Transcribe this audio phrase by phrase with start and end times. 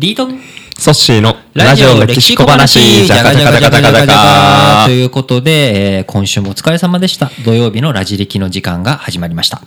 [0.00, 0.28] リート。
[0.28, 0.40] ン
[0.78, 7.30] ソッシーのラジオメキシコ話、じゃかじゃかじゃかじゃかじゃかということで、えー今週もお疲れ様でした。
[7.44, 9.60] 土曜日のラジ歴の時間が始まりました。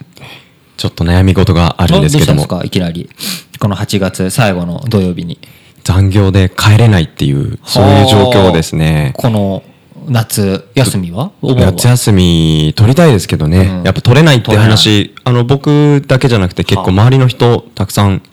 [0.75, 2.37] ちょっと悩み事があるんですけども。
[2.37, 2.65] どうしたんですか？
[2.65, 3.11] いきなり。
[3.59, 5.37] この8月最後の土曜日に。
[5.83, 9.13] 残業で帰れないっていう、そういう状況ですね。
[9.15, 9.61] この
[10.07, 11.31] 夏休みは？
[11.43, 13.83] お盆は夏休み取りたいですけどね、うん。
[13.83, 18.23] やっぱ取れないって話、あの僕だけじゃなくて結構周りの人たくさん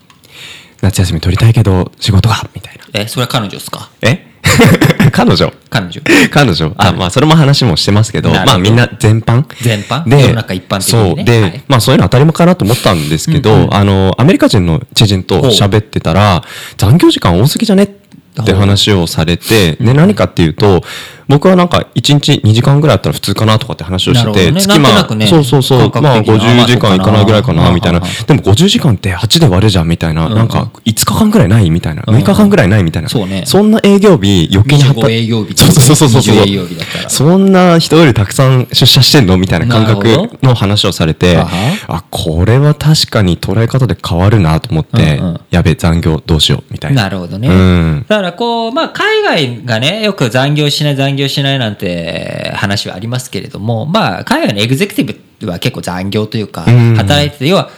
[0.81, 3.01] 夏休み取りたいけど仕事がみたいな。
[3.01, 3.89] え、それは彼女ですか？
[4.01, 4.27] え？
[5.13, 5.53] 彼女？
[5.69, 6.01] 彼女。
[6.31, 6.73] 彼女。
[6.77, 9.45] あ、まあ、それも話もしてますけど、まあ、みんな全般？
[9.61, 10.07] 全般？
[10.09, 11.15] で、世の中一般的にね。
[11.15, 11.25] そう。
[11.25, 11.63] で、はい。
[11.67, 13.73] まあ、そういうの当たり前かなと思ったんですけど、うんうん。
[13.73, 16.43] あの、アメリカ人の知人と喋ってたら、
[16.77, 17.83] 残業時間多すぎじゃね？
[17.83, 18.00] って
[18.35, 20.83] 話をされて、で、何かっていうと、
[21.31, 28.01] 僕はなんか1日2時間ぐらいあったら普通かなとかって話をしてて、ね月まあねそうそうそう、まあ感覚的に50時間いかないぐらいかまあな、みたいな。
[28.01, 30.27] でも50時間って8で割るじゃん、みたいな。
[30.27, 32.03] なんか5日間ぐらいないみたいな。
[32.05, 33.07] うん6日間ぐらいないみたいな。
[33.07, 36.35] そうねそんな営業日余計に25営業日そうそうそうそうそう。
[36.35, 47.03] 20営業日だったらそんな人よりたくさん出社してんのみたいな感覚の話をされて、あ、これは確かに捉え方で変わるなと思って、やべえ、残業どうしよう、みたいな。
[47.03, 47.47] なるほどね。
[47.47, 56.95] うんだからこう、まあ海外がね、よく残業しない残業しないなんて話はありますけれども、まあ海外のエグゼクティブは結構残業というか、うん。
[56.95, 57.69] 働いてて、要は、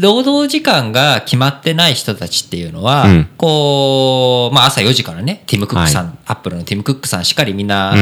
[0.00, 3.28] 労働時間が決まってない人たちっていうのは、うん。
[3.36, 7.98] こう、まあ朝4時からね、ティム・クックさん、はアップルのティム・クックさんしっかりみんな、うん。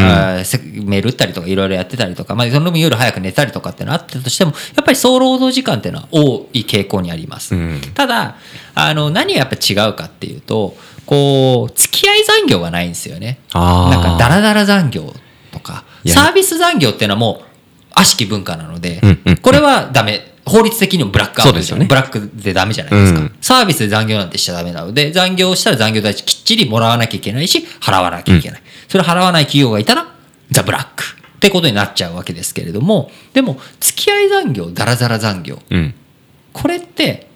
[0.87, 7.57] メール打ったりとかいろいろやってたりとか、まあその分夜早く寝たりとかってのあったとしても、やっぱり総労働時間っていうのは多い傾向にあります。
[7.57, 7.81] うん。
[7.95, 8.37] ただ
[8.75, 13.39] あの何がやっぱ違うかっていうとこう付き合い残業がないんですよね。
[13.53, 15.13] なんかダラダラ残業
[15.53, 15.85] とか。
[16.07, 17.45] サービス残業っていうのはもう
[17.95, 20.31] 悪しき文化なので、うんうんこれはダメ。
[20.47, 21.87] 法律的にもブラックアウトですよね。
[21.87, 23.35] ブラックでダメじゃないですか、うん。
[23.41, 30.07] サービスで残業なんてしちゃダメなので残業したら残業代きっちりもらわなきゃいけないし払わなきゃいけない、それ払わない企業がいたら
[30.51, 31.03] ザ・ブラック
[31.37, 35.61] ってことになっちゃうわけですけれどもでも付き合い残業ダラダラ残業。
[35.71, 35.95] うん。
[36.53, 37.27] これって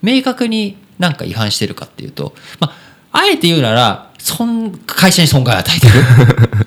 [0.00, 2.74] 明確になんか違反してるかっていうと、まあ、
[3.12, 5.92] あえて言うならそん会社に損害を与えてる。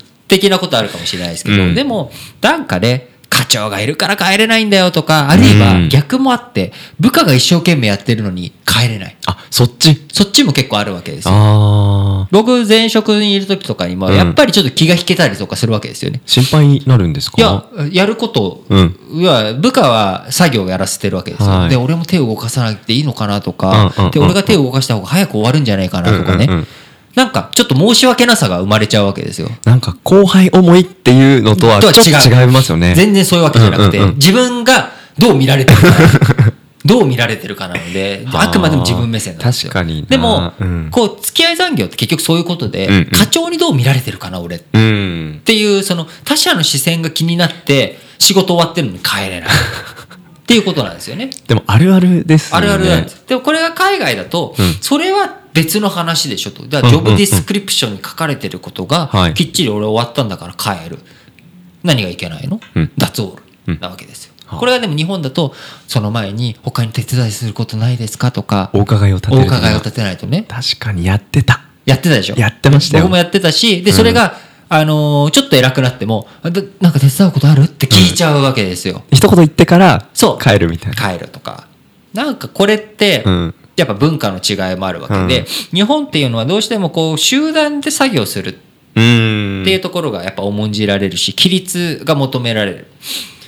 [0.28, 1.76] 的なことあるかもしれないですけど、うん。
[1.76, 2.12] でも
[2.42, 3.10] なんかね
[3.44, 5.90] 課長がいるから帰れないんだよとかあるいはうん。
[5.90, 9.18] 逆もあって部下が一生懸命やってるのに帰れない。
[9.26, 10.02] あ、そっち？
[10.12, 12.28] そっちも結構あるわけですよ。
[12.32, 14.14] 僕前職にいる時とかにもうん。
[14.16, 17.38] やっぱりちょっと気が引けたりとかするわけですよね、心配になるんですか？
[17.38, 18.98] いや、やること、うん。
[19.12, 21.50] いや部下は作業をやらせてるわけですよ。
[21.50, 21.70] はい。
[21.70, 24.12] で、俺も手を動かさなくていいのかなとか、うんうんうん。
[24.12, 26.68] で、俺が手を動かした方が早く終わるんじゃないかなとかね、うんうんうん
[27.16, 29.50] なんかちょっと申し訳なさが生まれちゃうわけですよ。
[29.66, 32.94] なんか後輩思いっていうのとはちょっと違いますよね。
[32.96, 35.88] 全然そういうわけじゃなくて、自分がどう見られてるか。
[36.86, 39.72] どう見られてるかなので、 あくまでも自分目線なんですよ。
[39.72, 45.42] 確かになでも、うんこう、付き合い残業って結局そういうことで、うんうん課長にどう見られてるかな、俺っうん。
[45.46, 51.30] ていうその他者の視線が気になって仕事終わってるのに帰れない っていうことなんですよね。
[51.48, 52.68] でもあるあるですよね。
[52.68, 53.24] あるあるなんです。
[53.28, 56.64] でもこれが海外だと、うんそれは別の話でしょと。
[56.68, 61.00] だからジョブディスクリプションに書かれてることが、はいきっちり俺終わったんだから帰る。
[61.84, 64.34] 何がいけないの、うん脱オーうんルなわけですよ。
[64.46, 65.54] はあこれがでも日本だと、
[65.88, 69.46] その前に他に手伝いすることないですかとか、お伺いを立ておる。
[69.46, 70.46] 伺いを立てないとね。
[70.48, 71.62] 確かにやってた。
[71.86, 72.36] やってたでしょ？
[72.36, 74.38] やってましたよ僕もやってたし、で、それが、
[74.70, 79.04] あのーちょっと偉くなっても、なんか手伝うことあるって聞いちゃうわけですよ。
[79.12, 81.14] 一言言ってからそう帰るみたいな。
[81.14, 81.68] 帰るとか。
[82.14, 88.60] なんかこれって、うんやっぱ文化の違いもあるわけで、うん日本っていうのはどうしてもこう集団で作業する。
[88.94, 92.88] っていうところがやっぱ重んじられるし、規律が求められる。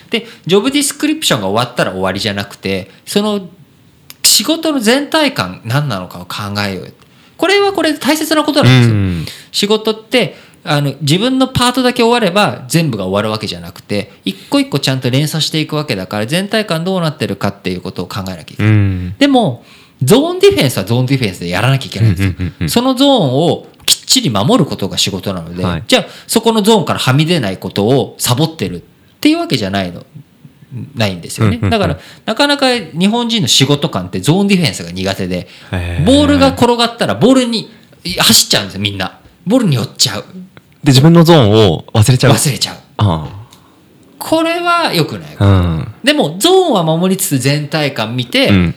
[0.09, 3.47] で、ジョブディスクリプションが終わったら終わりじゃなくて、その
[4.23, 6.91] 仕事の全体感何なのかを考えようよ。
[7.37, 8.95] これはこれで大切なことなんですよ。
[8.95, 18.71] うん仕事ってあの自分のパートだけ終われば全部が終わるわけじゃなくて一個一個ちゃんと連鎖していくわけだから全体感どうなってるかっていうことを考えなきゃいけない。
[18.71, 19.15] うん。
[19.17, 19.63] でも
[20.05, 22.29] ゾーンディフェンスはゾーンディフェンスでやらなきゃいけないんですよ。
[22.29, 22.69] うんうんうんうん。
[22.69, 25.83] そのゾーンをきっちり守ることが仕事なので、はい。
[25.87, 28.83] じゃあそこのゾーンからはみ出ないことをサボってるっ
[29.19, 30.05] ていうわけじゃないの。
[30.93, 31.57] ないんですよね。
[31.57, 31.69] うんうんうん。
[31.71, 35.47] だからなかなか日本人の仕事感ってゾーンディフェンスが苦手で
[36.05, 37.69] ボールが転がったらボールに
[38.17, 39.19] 走っちゃうんですよみんな。
[39.45, 40.23] ボールに寄っちゃう。
[40.83, 42.33] で、自分のゾーンを忘れちゃう。
[42.33, 42.77] 忘れちゃう。
[42.97, 43.47] あ
[44.19, 45.45] これは良くないあ。
[45.45, 45.49] う
[45.79, 45.93] ん。
[46.03, 48.75] でもゾーンは守りつつ全体感見て、うん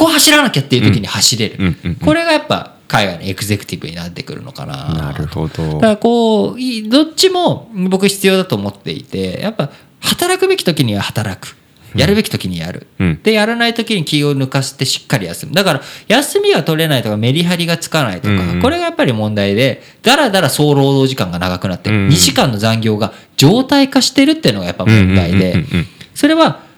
[0.00, 1.96] ここ走らなきゃっていう時に走れる、うんうんうんうん。
[1.96, 4.94] これがやっぱ海外のエグゼクティブになってくるのかな。
[4.94, 5.74] なるほど。
[5.74, 5.86] だか。
[5.86, 9.70] らこういどっちも僕必要だと思っていてやっぱ
[10.00, 11.56] 働くべき時には働く。
[11.94, 13.20] やるべき時にやる、うん。
[13.20, 15.52] でやらない時に気を抜かせてしっかり休む。
[15.52, 18.62] だから休みが取れないとかメリハリがつかないとか、うんうん。
[18.62, 22.08] これがやっぱり問題でだらだら総労働時間が長くなってる、うん。
[22.08, 25.86] 2時間の残業が常態化してるっていうのがやっぱ問題で、うんうんうんうん。
[26.14, 26.69] それは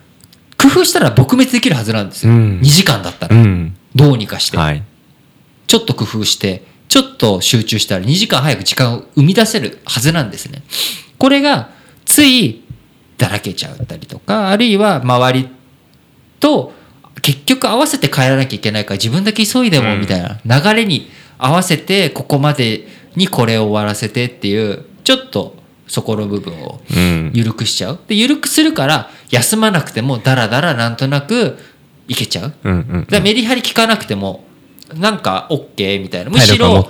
[0.62, 2.60] 工夫したら撲滅できるはずなんですよ、うん。
[2.60, 3.76] 2時間だったら、うん。
[3.94, 4.82] どうにかして、はい。
[5.66, 10.62] ちょっと工夫してちょっと集中したら2時間早く時間を生み出せるはずなんですね。
[11.18, 11.70] これが
[12.04, 12.62] つい
[13.16, 15.48] だらけちゃったりとかあるいは周り
[16.40, 16.74] と
[17.22, 20.40] 結局合わせて帰らなきゃいけないから自分だけ急いでもみたいな。
[20.44, 22.86] 流れに合わせてここまで
[23.16, 25.56] にこれを終わらせてっていうちょっと
[25.86, 27.30] そこの部分をうん。
[27.32, 28.00] 緩くしちゃう。
[28.06, 31.58] で緩くするから休まなくてもダラダラなんとなく
[32.06, 32.54] いけちゃう。
[32.62, 34.44] うんうんだからメリハリ効かなくても
[34.94, 36.30] なんか OK みたいな。
[36.30, 36.86] むしろ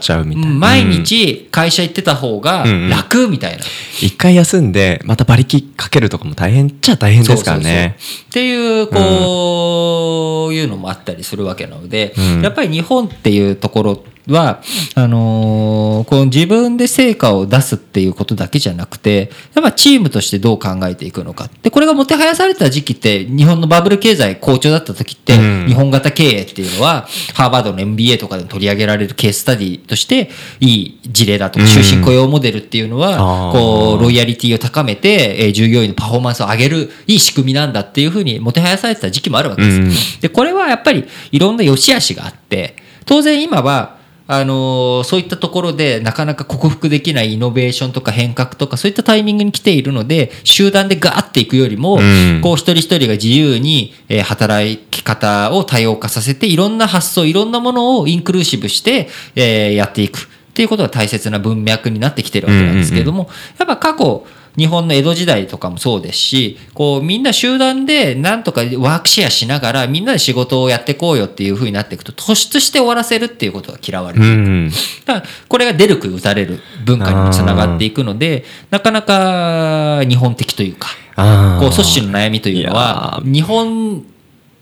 [0.58, 2.90] 毎日会社行ってた方がうんうん。
[2.90, 3.64] 楽みたいな、
[4.00, 7.96] 一回休んで、また馬力かけるとかも大変っちゃ大変ですからね。
[8.28, 12.42] っていうこういうのもあったりするわけなので、うん。
[12.42, 14.62] やっぱり日本っていうところは
[14.94, 21.48] あのーこの自分で成果を出すっていうことだけじゃなくてやっぱチームとしてどう考えていくのか。
[21.62, 25.66] でこれがもてはやされた時期って日本のバブル経済好調だった時って、うん。
[25.68, 30.30] 日本型経営っていうのはハーバードの MBA とかでも取り上げられるケーススタディとして
[30.60, 31.66] いい事例だとうん。
[31.66, 33.52] 終身雇用モデルっていうのはあー。
[33.52, 39.76] こうロイヤリティを高めて、えー従業員のパフォーマンスを上げるいい仕組みなんだっていうふうにもてはやされてた時期もあるわけです。
[39.76, 39.90] うん。
[40.20, 52.40] でこれはやっぱりいろんな良し悪しがあって当然今はあのーそういったところでなかなか克服できないイノベーションとか変革とかそういったタイミングに来ているので集団でガーっていくよりも、うん。
[52.42, 60.18] こう一人一人が自由に、えー働き方を多様化させていろんな発想いろんなものをインクルーシブして、えーやっていく。
[60.18, 64.26] っていうことが大切な文脈になってきてるわけなんですけれども、やっぱ過去
[64.56, 74.26] 日本の江戸時代とかもそうですしこうみんな集団でなんとかワークシェアしながらみんなで仕事をやっていこうよっていうふうになっていくと突出して終わらせるっていうことが嫌われうる。
[74.26, 74.70] ん。
[75.06, 80.88] だからこれが出るく打たれる文化にもつながっていくのでなかなか日本的というか。
[81.14, 84.02] こう組織の悩みというのはい日本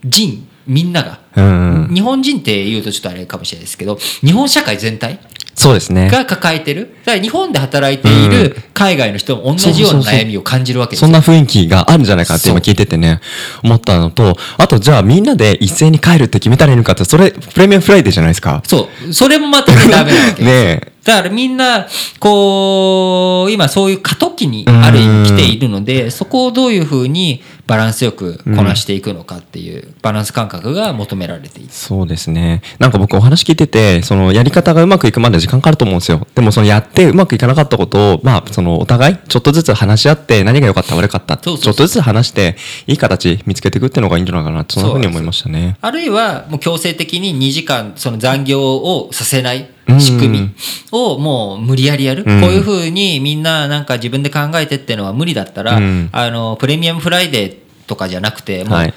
[0.03, 1.89] 人みんながうん。
[1.93, 5.19] 日本人って言うとちょっとあれかもしれないですけど日本社会全体
[5.55, 6.09] そうですね。
[6.09, 6.95] が抱えてる？
[7.05, 13.19] だから日本で働いている海外の人も同じような悩みを感じるわけですそよんな雰囲気があるんじゃないかって今聞いててね、
[13.63, 18.61] 思ったのと、あとじゃあみんなで一斉に帰るって決めたらいいのかって、それプレミアムフライデーじゃないですか。
[18.65, 20.91] そうそれもまたねダメなわけ ねえ。
[21.03, 21.87] だからみんな、
[22.19, 31.69] こう、今そういう過渡期にある意味来ているので、そこをどういうふうにバランスよくこなしていくのかっていうバランス感覚が求められている。
[31.71, 32.61] そうですね。
[32.79, 36.27] なんか僕お話聞いてて、そのやり方がうまくいくまで時間かかると思うんですよ。
[36.35, 45.77] でもそのやってうまくいかなかったことを、まあそのお互いちょっとずつ話し合って何が良かった悪かった、ちょっとずつ話していい形見つけていくっていうのがいいんじゃないかなって、そんなふうに思いましたね。
[45.81, 50.49] あるいはもう強制的に2時間その残業をさせないうん仕組み。
[50.91, 52.41] をもう無理やりやる、うん。
[52.41, 56.09] こういうふうにみんななんか自分で考えてっていうのは無理だったら、うん。
[56.11, 57.57] あのプレミアムフライデー
[57.87, 58.89] とかじゃなくてもはい。
[58.89, 58.93] う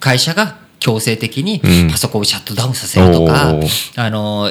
[0.00, 1.90] 会社が強制的にうん。
[1.90, 3.68] パソコンをシャットダウンさせるとか、おー。
[3.96, 4.50] あの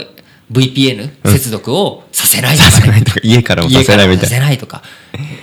[0.52, 2.78] VPN 接続をさせないとさか。
[2.78, 4.58] ね、せないとか、家からもさせないみたいな。
[4.58, 4.84] とか。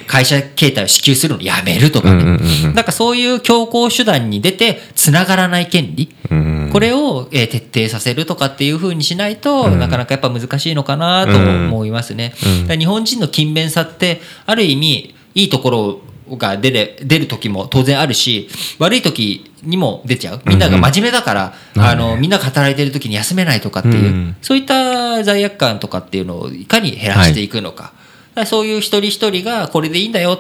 [0.07, 9.79] 会社携帯を支給するのやめるとかなんかそういう強行手段に出てつながらない権利、うんこれを、えー徹底させるとかっていうふうにしないと、うん。
[9.79, 12.33] なかなかやっぱ難しいのかなと思いますね。
[12.69, 18.49] 日本人の勤勉さってある意味いいところが出れ出る時も当然あるし
[18.79, 20.41] 悪い時にも出ちゃう。
[20.47, 24.37] みんなが真面目だから、うんうんあのみんなが働いてる時に休めないとかっていう、うん。
[24.41, 27.95] そういった罪悪感とかっていうのをいかに減らしていくのか,、だか
[28.37, 30.39] らそういう一人一人がこれでいいんだよ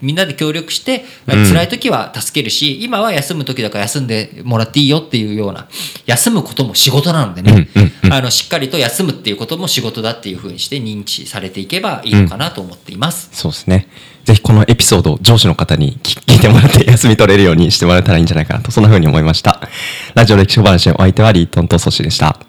[0.00, 5.68] みんなで協力して、うん辛い時は助けるし今は休む時だから休んでもらっていいよっていうような
[6.06, 13.28] 休むことも仕事なのでね、うんうんうんあのしっかりと休むっていうことも仕事だっていうふうにして認知されていけばいいのかなと思っています。
[13.32, 13.88] そうですね。
[14.24, 19.60] ぜひこのエピソードを上司の方に聞聞いてもらって休み取れるようにしてもらえたらいいんじゃないかなと、そんな風に思いました。
[20.14, 22.45] ラジオ歴史小話のお相手はリートンとソシでした。